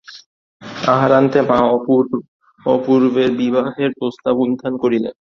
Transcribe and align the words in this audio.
আহারান্তে 0.91 1.39
মা 1.49 1.57
অপূর্বর 2.65 3.09
বিবাহের 3.39 3.89
প্রস্তাব 3.99 4.35
উত্থাপন 4.43 4.73
করিলেন। 4.83 5.09